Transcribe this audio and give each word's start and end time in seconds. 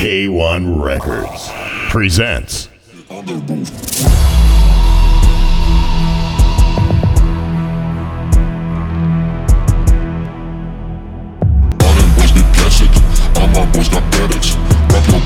K1-Recordz 0.00 1.52
presents. 1.92 2.72
My 13.52 13.66
boys 13.72 13.90
got 13.92 14.00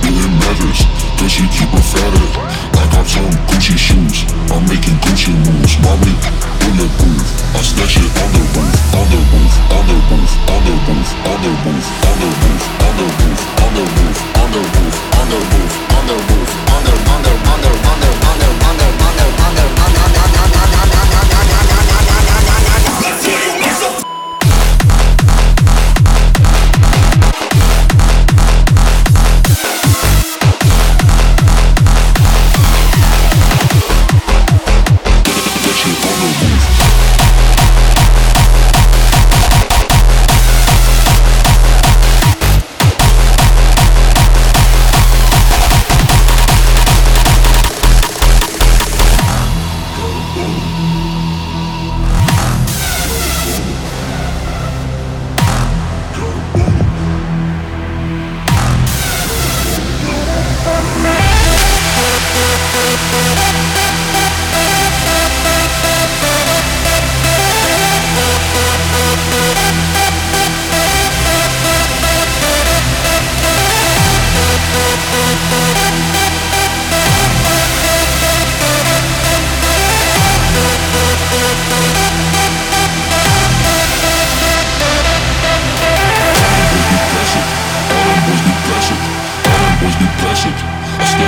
billion 0.03 0.35
matters, 0.43 0.83
she 1.31 1.47
keep 1.55 1.71
a 1.71 1.79
fatter. 1.79 2.27
I 2.75 2.83
got 2.91 3.07
some 3.07 3.31
Gucci 3.47 3.79
shoes, 3.79 4.27
I'm 4.51 4.67
making 4.67 4.99
Gucci 5.07 5.31
moves. 5.39 5.79
Mommy, 5.87 6.19
I 7.55 7.63
it 7.95 8.11
on 8.19 8.31
the 8.35 8.43
roof, 8.59 8.75
on 8.99 9.07
the 9.07 9.23
roof, 9.31 9.55
on 9.71 9.87
the 9.87 9.95
roof, 10.11 10.44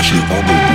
нашей 0.07 0.21
обуви. 0.39 0.66